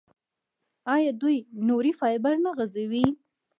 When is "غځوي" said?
2.57-3.05